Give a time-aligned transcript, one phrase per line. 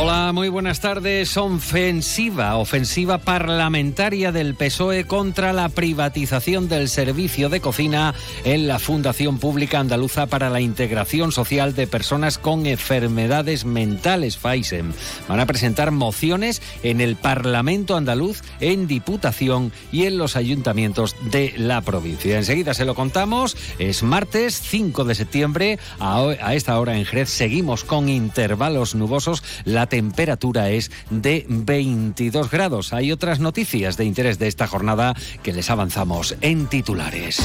[0.00, 1.36] Hola, muy buenas tardes.
[1.36, 8.14] Ofensiva, ofensiva parlamentaria del PSOE contra la privatización del servicio de cocina
[8.44, 14.92] en la Fundación Pública Andaluza para la Integración Social de Personas con Enfermedades Mentales, FAISEM.
[15.26, 21.54] Van a presentar mociones en el Parlamento andaluz, en Diputación y en los ayuntamientos de
[21.56, 22.38] la provincia.
[22.38, 23.56] Enseguida se lo contamos.
[23.80, 25.78] Es martes 5 de septiembre.
[25.98, 29.42] A, esta hora en Jerez seguimos con intervalos nubosos.
[29.64, 32.92] La temperatura es de 22 grados.
[32.92, 37.40] Hay otras noticias de interés de esta jornada que les avanzamos en titulares.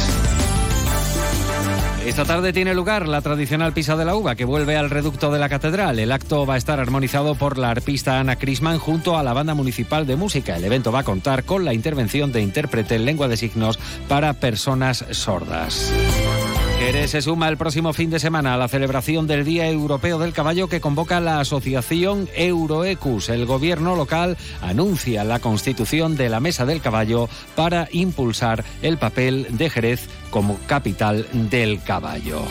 [2.06, 5.40] Esta tarde tiene lugar la tradicional pisa de la uva que vuelve al reducto de
[5.40, 6.00] la catedral.
[6.00, 9.54] El acto va a estar armonizado por la arpista Ana Crisman junto a la banda
[9.54, 10.58] municipal de música.
[10.58, 13.80] El evento va a contar con la intervención de intérprete en lengua de signos
[14.10, 15.94] para personas sordas.
[16.84, 20.34] Jerez se suma el próximo fin de semana a la celebración del Día Europeo del
[20.34, 23.30] Caballo que convoca la asociación Euroecus.
[23.30, 29.48] El gobierno local anuncia la constitución de la Mesa del Caballo para impulsar el papel
[29.52, 32.42] de Jerez como capital del caballo.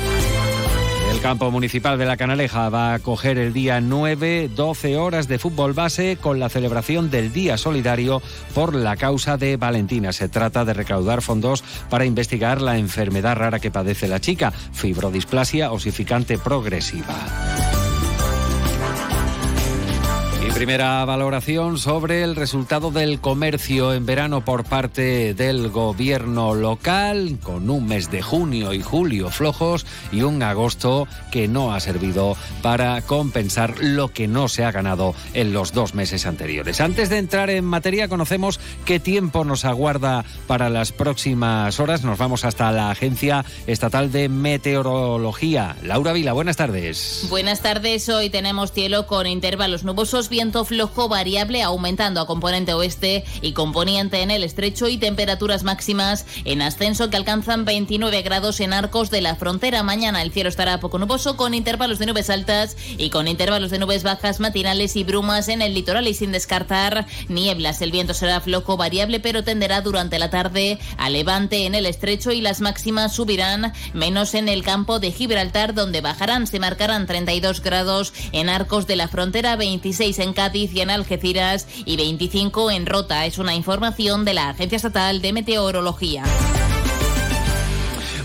[1.13, 5.39] El campo municipal de la Canaleja va a acoger el día 9, 12 horas de
[5.39, 8.23] fútbol base con la celebración del Día Solidario
[8.55, 10.15] por la causa de Valentina.
[10.15, 15.71] Se trata de recaudar fondos para investigar la enfermedad rara que padece la chica, fibrodisplasia
[15.71, 17.72] osificante progresiva.
[20.55, 27.69] Primera valoración sobre el resultado del comercio en verano por parte del gobierno local, con
[27.71, 33.01] un mes de junio y julio flojos y un agosto que no ha servido para
[33.03, 36.81] compensar lo que no se ha ganado en los dos meses anteriores.
[36.81, 42.05] Antes de entrar en materia, conocemos qué tiempo nos aguarda para las próximas horas.
[42.05, 45.77] Nos vamos hasta la Agencia Estatal de Meteorología.
[45.83, 47.27] Laura Vila, buenas tardes.
[47.31, 48.09] Buenas tardes.
[48.11, 54.23] Hoy tenemos cielo con intervalos nubosos, bien flojo variable aumentando a componente oeste y componente
[54.23, 59.21] en el estrecho y temperaturas máximas en ascenso que alcanzan 29 grados en arcos de
[59.21, 59.85] la frontera.
[59.85, 63.79] Mañana el cielo estará poco nuboso con intervalos de nubes altas y con intervalos de
[63.79, 67.81] nubes bajas matinales y brumas en el litoral y sin descartar nieblas.
[67.81, 72.33] El viento será flojo variable pero tenderá durante la tarde a levante en el estrecho
[72.33, 76.49] y las máximas subirán menos en el campo de Gibraltar donde bajarán.
[76.49, 81.67] Se marcarán 32 grados en arcos de la frontera, 26 en Cádiz y en Algeciras
[81.85, 83.27] y 25 en Rota.
[83.27, 86.25] Es una información de la Agencia Estatal de Meteorología.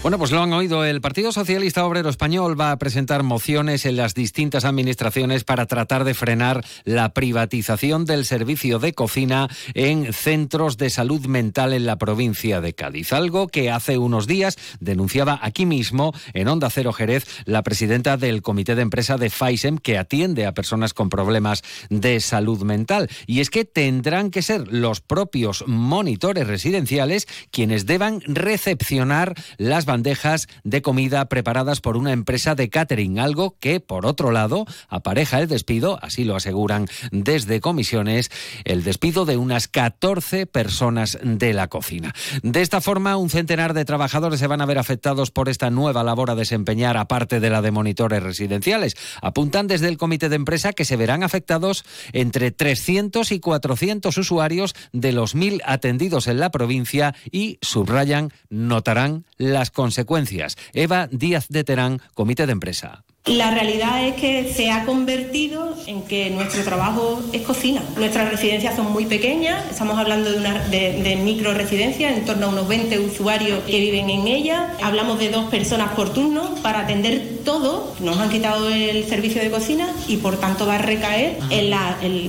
[0.08, 0.86] Bueno, pues lo han oído.
[0.86, 6.06] El Partido Socialista Obrero Español va a presentar mociones en las distintas administraciones para tratar
[6.06, 11.98] de frenar la privatización del servicio de cocina en centros de salud mental en la
[11.98, 13.12] provincia de Cádiz.
[13.12, 18.42] Algo que hace unos días denunciaba aquí mismo en Onda Cero Jerez la presidenta del
[18.42, 23.10] comité de empresa de FAISEM que atiende a personas con problemas de salud mental.
[23.26, 30.48] Y es que tendrán que ser los propios monitores residenciales quienes deban recepcionar las bandejas
[30.64, 35.48] de comida preparadas por una empresa de catering, algo que, por otro lado, apareja el
[35.48, 38.30] despido, así lo aseguran desde comisiones,
[38.64, 42.14] el despido de unas 14 personas de la cocina.
[42.44, 46.04] De esta forma, un centenar de trabajadores se van a ver afectados por esta nueva
[46.04, 48.96] labor a desempeñar, aparte de la de monitores residenciales.
[49.24, 54.76] Apuntan desde el comité de empresa que se verán afectados entre 300 y 400 usuarios
[54.94, 60.58] de los mil atendidos en la provincia y subrayan, notarán las consecuencias.
[60.74, 63.06] Eva Díaz de Terán, Comité de Empresa.
[63.28, 67.84] La realidad es que se ha convertido en que nuestro trabajo es cocina.
[67.98, 72.50] Nuestras residencias son muy pequeñas, estamos hablando de, una, de, micro residencias, en torno a
[72.50, 74.72] unos 20 usuarios que viven en ellas.
[74.82, 77.94] Hablamos de dos personas por turno para atender todo.
[78.00, 81.74] Nos han quitado el servicio de cocina y por tanto va a recaer en,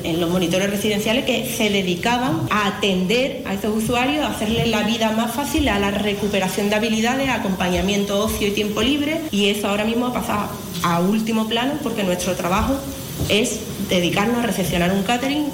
[0.05, 4.83] en los monitores residenciales que se dedicaban a atender a estos usuarios, a hacerles la
[4.83, 9.21] vida más fácil, a la recuperación de habilidades, acompañamiento, ocio y tiempo libre.
[9.31, 12.75] Y eso ahora mismo ha pasado a último plano porque nuestro trabajo
[13.29, 15.53] es dedicarnos a recepcionar un catering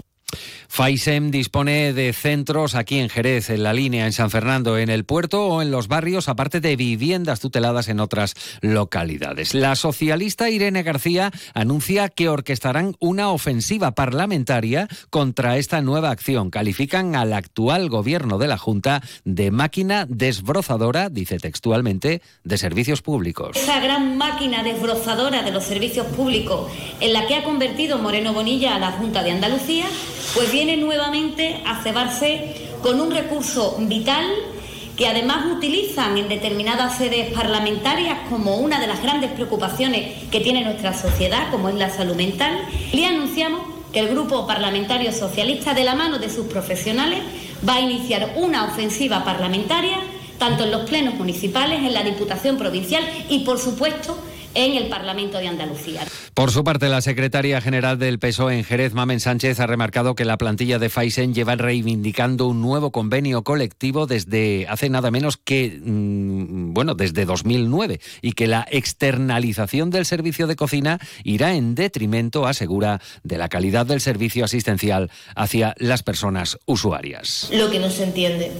[0.74, 5.04] FAISEM dispone de centros aquí en Jerez, en la línea, en San Fernando, en el
[5.04, 9.54] puerto o en los barrios, aparte de viviendas tuteladas en otras localidades.
[9.54, 16.50] La socialista Irene García anuncia que orquestarán una ofensiva parlamentaria contra esta nueva acción.
[16.50, 23.56] Califican al actual gobierno de la Junta de máquina desbrozadora, dice textualmente, de servicios públicos.
[23.56, 26.68] Esa gran máquina desbrozadora de los servicios públicos
[26.98, 29.86] en la que ha convertido Moreno Bonilla a la Junta de Andalucía,
[30.34, 34.24] pues bien viene nuevamente a cebarse con un recurso vital
[34.96, 40.64] que además utilizan en determinadas sedes parlamentarias como una de las grandes preocupaciones que tiene
[40.64, 42.58] nuestra sociedad, como es la salud mental,
[42.92, 43.60] le anunciamos
[43.92, 47.20] que el Grupo Parlamentario Socialista, de la mano de sus profesionales,
[47.68, 49.98] va a iniciar una ofensiva parlamentaria,
[50.38, 54.16] tanto en los plenos municipales, en la Diputación Provincial y, por supuesto,
[54.54, 56.02] en el Parlamento de Andalucía.
[56.34, 60.24] Por su parte, la secretaria general del PSOE en Jerez, Mamen Sánchez, ha remarcado que
[60.24, 65.80] la plantilla de Faisen lleva reivindicando un nuevo convenio colectivo desde hace nada menos que,
[65.80, 72.46] mm, bueno, desde 2009 y que la externalización del servicio de cocina irá en detrimento,
[72.46, 77.48] asegura, de la calidad del servicio asistencial hacia las personas usuarias.
[77.52, 78.52] Lo que no se entiende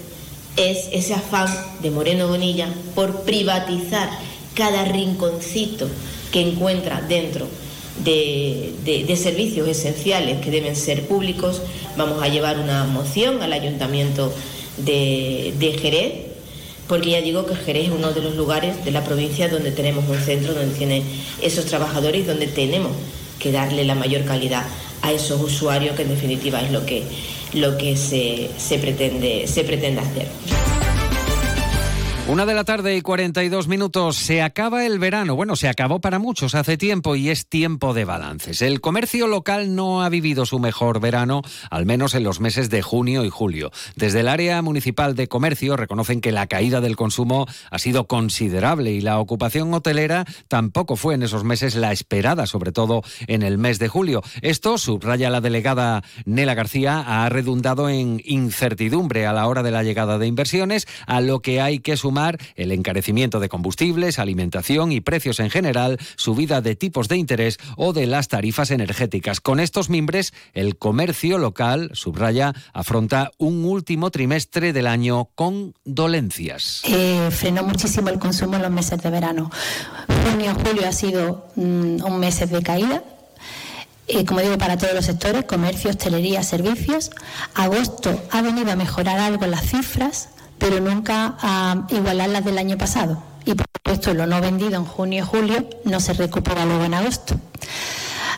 [0.56, 1.49] es ese afán
[1.82, 4.11] de Moreno Bonilla por privatizar
[4.54, 5.88] cada rinconcito
[6.32, 7.46] que encuentra dentro
[8.02, 11.62] de, servicios esenciales que deben ser públicos.
[11.96, 14.32] Vamos a llevar una moción al ayuntamiento
[14.78, 16.12] de, de Jerez,
[16.88, 20.08] porque ya digo que Jerez es uno de los lugares de la provincia donde tenemos
[20.08, 21.02] un centro, donde tiene
[21.40, 22.92] esos trabajadores donde tenemos
[23.38, 24.64] que darle la mayor calidad
[25.02, 27.02] a esos usuarios, que en definitiva es lo que,
[27.52, 30.26] lo que se, se, pretende, se pretende hacer.
[32.26, 34.17] Una de la tarde y 42 minutos.
[34.17, 35.37] Se acaba el verano.
[35.37, 38.62] Bueno, se acabó para muchos hace tiempo y es tiempo de balances.
[38.62, 42.81] El comercio local no ha vivido su mejor verano, al menos en los meses de
[42.81, 43.73] junio y julio.
[43.94, 48.91] Desde el área municipal de comercio reconocen que la caída del consumo ha sido considerable
[48.93, 53.59] y la ocupación hotelera tampoco fue en esos meses la esperada, sobre todo en el
[53.59, 54.23] mes de julio.
[54.41, 59.82] Esto, subraya la delegada Nela García, ha redundado en incertidumbre a la hora de la
[59.82, 62.13] llegada de inversiones, a lo que hay que sumar
[62.56, 67.93] el encarecimiento de combustibles, alimentación y precios en general, subida de tipos de interés o
[67.93, 69.40] de las tarifas energéticas.
[69.40, 76.82] Con estos mimbres, el comercio local, subraya, afronta un último trimestre del año con dolencias.
[76.84, 79.50] Eh, frenó muchísimo el consumo en los meses de verano.
[80.25, 83.02] Junio julio ha sido mm, un mes de caída,
[84.06, 87.11] eh, como digo, para todos los sectores, comercio, hostelería, servicios.
[87.55, 90.28] Agosto ha venido a mejorar algo las cifras,
[90.58, 93.22] pero nunca a igualar las del año pasado.
[93.44, 96.94] Y por supuesto, lo no vendido en junio y julio no se recupera luego en
[96.94, 97.34] agosto.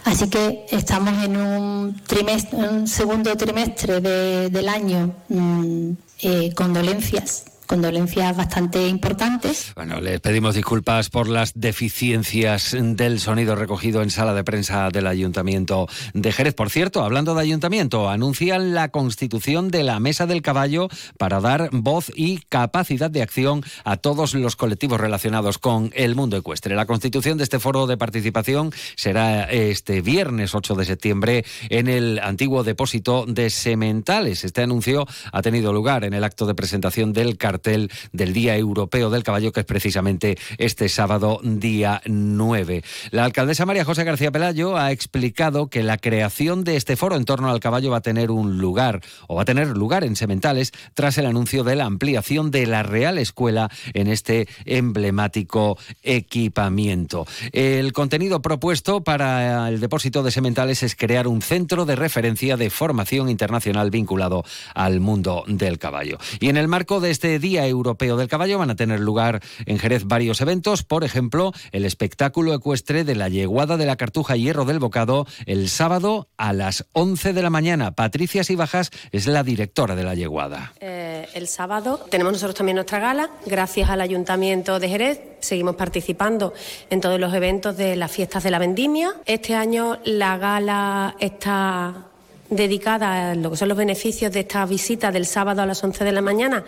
[0.04, 5.90] Así que estamos en un, trimestre, un segundo trimestre del año mm,
[6.22, 9.72] eh, con dolencias condolencias bastante importantes.
[9.74, 15.06] Bueno, les pedimos disculpas por las deficiencias del sonido recogido en sala de prensa del
[15.06, 16.54] Ayuntamiento de Jerez.
[16.54, 21.70] Por cierto, hablando de Ayuntamiento, anuncian la constitución de la Mesa del Caballo para dar
[21.72, 26.74] voz y capacidad de acción a todos los colectivos relacionados con el mundo ecuestre.
[26.74, 32.18] La constitución de este foro de participación será este viernes 8 de septiembre en el
[32.20, 34.44] antiguo depósito de Sementales.
[34.44, 39.22] Este anuncio ha tenido lugar en el acto de presentación del del Día Europeo del
[39.22, 42.82] Caballo, que es precisamente este sábado, día 9.
[43.10, 47.24] La alcaldesa María José García Pelayo ha explicado que la creación de este foro en
[47.24, 50.72] torno al caballo va a tener un lugar, o va a tener lugar en Sementales,
[50.94, 57.26] tras el anuncio de la ampliación de la Real Escuela en este emblemático equipamiento.
[57.52, 62.70] El contenido propuesto para el depósito de Sementales es crear un centro de referencia de
[62.70, 64.44] formación internacional vinculado
[64.74, 66.18] al mundo del caballo.
[66.40, 69.78] Y en el marco de este Día Europeo del Caballo van a tener lugar en
[69.78, 74.64] Jerez varios eventos, por ejemplo, el espectáculo ecuestre de la yeguada de la Cartuja Hierro
[74.64, 77.92] del Bocado el sábado a las 11 de la mañana.
[77.92, 80.72] Patricia Sibajas es la directora de la yeguada.
[80.80, 85.20] Eh, el sábado tenemos nosotros también nuestra gala, gracias al Ayuntamiento de Jerez.
[85.40, 86.52] Seguimos participando
[86.90, 89.14] en todos los eventos de las fiestas de la vendimia.
[89.26, 92.06] Este año la gala está
[92.50, 96.04] dedicada a lo que son los beneficios de esta visita del sábado a las 11
[96.04, 96.64] de la mañana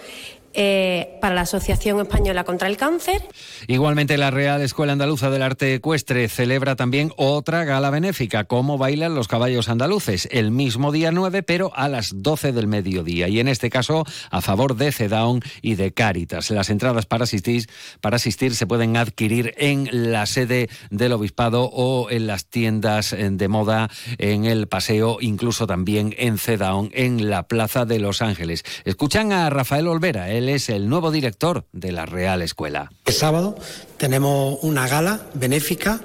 [0.61, 3.23] eh, para la Asociación Española contra el Cáncer.
[3.69, 9.15] Igualmente, la Real Escuela Andaluza del Arte Ecuestre celebra también otra gala benéfica, Cómo bailan
[9.15, 13.29] los caballos andaluces, el mismo día 9, pero a las 12 del mediodía.
[13.29, 16.51] Y en este caso, a favor de CEDAON y de Cáritas.
[16.51, 17.67] Las entradas para asistir,
[18.01, 23.47] para asistir se pueden adquirir en la sede del Obispado o en las tiendas de
[23.47, 28.65] moda, en el paseo, incluso también en CEDAON, en la Plaza de Los Ángeles.
[28.85, 32.91] Escuchan a Rafael Olvera, es el nuevo director de la Real Escuela.
[33.05, 33.57] El sábado
[33.97, 36.01] tenemos una gala benéfica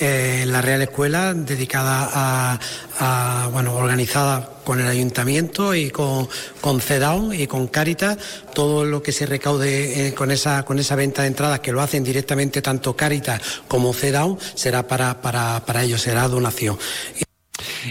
[0.00, 2.58] eh, en la Real Escuela dedicada
[2.98, 6.28] a, bueno, organizada con el ayuntamiento y con,
[6.60, 6.80] con
[7.34, 8.18] y con Cáritas,
[8.54, 11.80] todo lo que se recaude eh, con, esa, con esa venta de entradas que lo
[11.80, 16.78] hacen directamente tanto Cáritas como CEDAON será para, para, para ellos, será donación.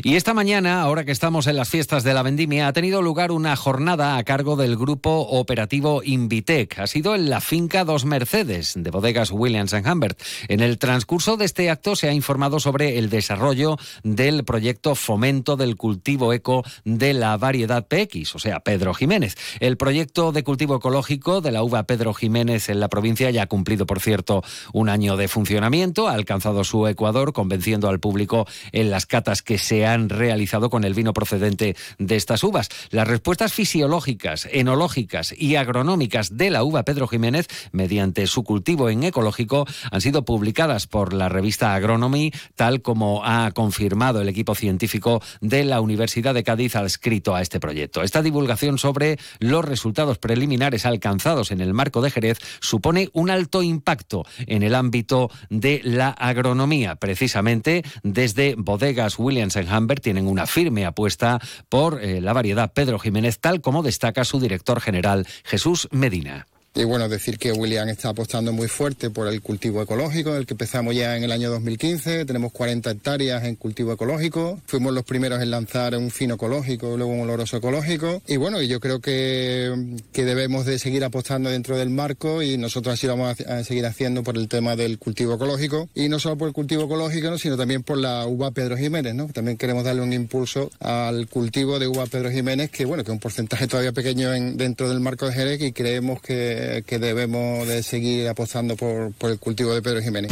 [0.03, 3.31] Y esta mañana, ahora que estamos en las fiestas de la vendimia, ha tenido lugar
[3.31, 6.79] una jornada a cargo del grupo operativo Invitec.
[6.79, 10.19] Ha sido en la finca Dos Mercedes de bodegas Williams Humbert.
[10.47, 15.57] En el transcurso de este acto se ha informado sobre el desarrollo del proyecto Fomento
[15.57, 19.35] del Cultivo Eco de la variedad PX, o sea, Pedro Jiménez.
[19.59, 23.47] El proyecto de cultivo ecológico de la uva Pedro Jiménez en la provincia ya ha
[23.47, 24.43] cumplido, por cierto,
[24.73, 29.57] un año de funcionamiento, ha alcanzado su Ecuador, convenciendo al público en las catas que
[29.57, 32.69] se han realizado con el vino procedente de estas uvas.
[32.89, 39.03] Las respuestas fisiológicas, enológicas y agronómicas de la uva Pedro Jiménez, mediante su cultivo en
[39.03, 45.21] ecológico, han sido publicadas por la revista Agronomy, tal como ha confirmado el equipo científico
[45.41, 48.03] de la Universidad de Cádiz adscrito a este proyecto.
[48.03, 53.63] Esta divulgación sobre los resultados preliminares alcanzados en el marco de Jerez supone un alto
[53.63, 56.95] impacto en el ámbito de la agronomía.
[56.95, 63.39] Precisamente desde Bodegas Williams Humbert tienen una firme apuesta por eh, la variedad Pedro Jiménez,
[63.39, 66.47] tal como destaca su director general Jesús Medina.
[66.73, 70.53] Y bueno, decir que William está apostando muy fuerte por el cultivo ecológico, el que
[70.53, 72.23] empezamos ya en el año 2015.
[72.23, 74.57] Tenemos 40 hectáreas en cultivo ecológico.
[74.67, 78.21] Fuimos los primeros en lanzar un fino ecológico, luego un oloroso ecológico.
[78.25, 82.93] Y bueno, yo creo que, que debemos de seguir apostando dentro del marco y nosotros
[82.93, 85.89] así lo vamos a, seguir haciendo por el tema del cultivo ecológico.
[85.93, 89.27] Y no solo por el cultivo ecológico, sino también por la uva Pedro Jiménez, ¿no?
[89.27, 93.13] También queremos darle un impulso al cultivo de uva Pedro Jiménez, que bueno, que es
[93.13, 97.67] un porcentaje todavía pequeño en, dentro del marco de Jerez y creemos que que, debemos
[97.67, 100.31] de seguir apostando por, por el cultivo de Pedro Jiménez.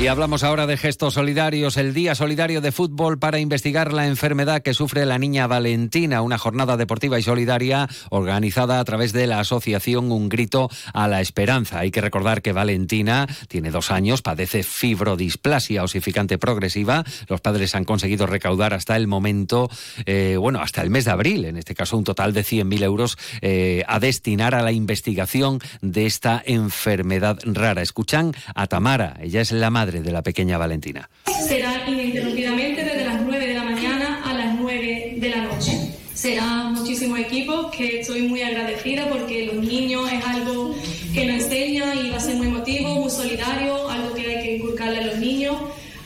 [0.00, 4.62] Y hablamos ahora de gestos solidarios, el Día Solidario de Fútbol para investigar la enfermedad
[4.62, 9.40] que sufre la niña Valentina, una jornada deportiva y solidaria organizada a través de la
[9.40, 11.80] asociación Un Grito a la Esperanza.
[11.80, 17.04] Hay que recordar que Valentina tiene dos años, padece fibrodisplasia osificante progresiva.
[17.28, 19.68] Los padres han conseguido recaudar hasta el momento,
[20.06, 23.18] eh, bueno, hasta el mes de abril, en este caso un total de 100.000 euros
[23.42, 27.82] eh, a destinar a la investigación de esta enfermedad rara.
[27.82, 31.10] Escuchan a Tamara, ella es la madre de la pequeña Valentina.
[31.46, 35.72] Será ininterrumpidamente desde las 9 de la mañana a las 9 de la noche.
[36.14, 40.76] Serán muchísimos equipos que estoy muy agradecida porque los niños es algo
[41.12, 44.56] que nos enseña y va a ser muy emotivo, muy solidario, algo que hay que
[44.56, 45.56] inculcarle a los niños,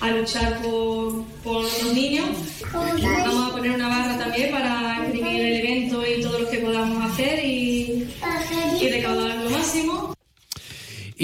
[0.01, 2.27] a luchar por, por los niños.
[2.73, 4.84] Vamos a poner una barra también para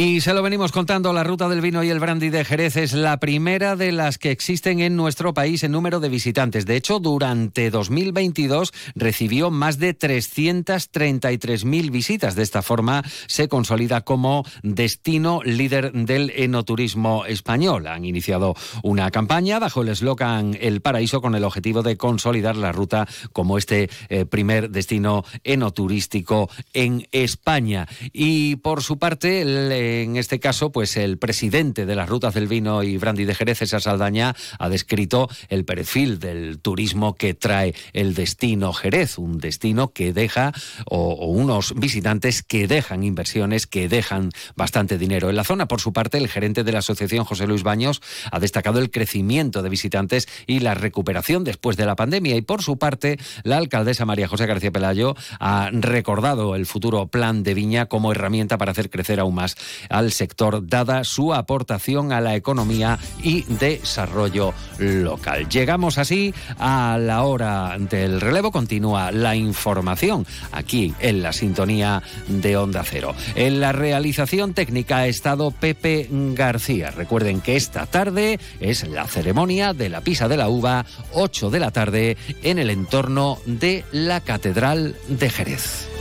[0.01, 2.95] Y se lo venimos contando, la ruta del vino y el brandy de Jerez es
[2.95, 6.65] la primera de las que existen en nuestro país en número de visitantes.
[6.65, 12.35] De hecho, durante 2022 recibió más de 333.000 visitas.
[12.35, 17.87] De esta forma se consolida como destino líder del enoturismo español.
[17.87, 22.73] Han iniciado una campaña bajo el eslogan El Paraíso con el objetivo de consolidar la
[22.73, 27.87] ruta como este eh, primer destino enoturístico en España.
[28.15, 32.49] Y por su parte, el en este caso, pues el presidente de las rutas del
[32.49, 37.75] vino y brandy de Jerez, César Saldaña, ha descrito el perfil del turismo que trae
[37.93, 40.53] el destino Jerez, un destino que deja,
[40.87, 45.67] o, unos visitantes que dejan inversiones, que dejan bastante dinero en la zona.
[45.67, 49.63] Por su parte, el gerente de la asociación, José Luis Baños, ha destacado el crecimiento
[49.63, 52.37] de visitantes y la recuperación después de la pandemia.
[52.37, 57.43] Y por su parte, la alcaldesa María José García Pelayo ha recordado el futuro plan
[57.43, 59.57] de Viña como herramienta para hacer crecer aún más
[59.89, 65.49] al sector, dada su aportación a la economía y desarrollo local.
[65.49, 68.51] Llegamos así a la hora del relevo.
[68.53, 73.15] Continúa la información aquí en la sintonía de Onda Cero.
[73.35, 76.91] En la realización técnica ha estado Pepe García.
[76.91, 81.61] Recuerden que esta tarde es la ceremonia de la Pisa de la Uva, 8 de
[81.61, 86.00] la tarde, en el entorno de la Catedral de Jerez.